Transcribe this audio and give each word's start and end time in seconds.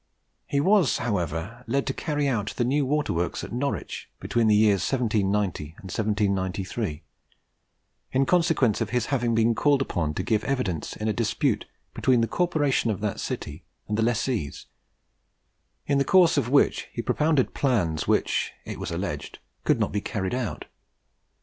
He 0.47 0.59
was, 0.59 0.97
however, 0.97 1.63
led 1.67 1.85
to 1.85 1.93
carry 1.93 2.27
out 2.27 2.55
the 2.57 2.63
new 2.65 2.87
water 2.87 3.13
works 3.13 3.43
at 3.43 3.53
Norwich, 3.53 4.09
between 4.19 4.47
the 4.47 4.55
years 4.55 4.79
1790 4.81 5.63
and 5.77 5.91
1793, 5.91 7.03
in 8.11 8.25
consequence 8.25 8.81
of 8.81 8.89
his 8.89 9.05
having 9.13 9.35
been 9.35 9.53
called 9.53 9.79
upon 9.79 10.15
to 10.15 10.23
give 10.23 10.43
evidence 10.43 10.95
in 10.95 11.07
a 11.07 11.13
dispute 11.13 11.65
between 11.93 12.21
the 12.21 12.27
corporation 12.27 12.89
of 12.89 12.99
that 13.01 13.19
city 13.19 13.63
and 13.87 13.95
the 13.95 14.01
lessees, 14.01 14.65
in 15.85 15.99
the 15.99 16.03
course 16.03 16.35
of 16.35 16.49
which 16.49 16.87
he 16.91 17.03
propounded 17.03 17.53
plans 17.53 18.07
which, 18.07 18.53
it 18.65 18.79
was 18.79 18.89
alleged, 18.89 19.37
could 19.65 19.79
not 19.79 19.91
be 19.91 20.01
carried 20.01 20.33
out. 20.33 20.65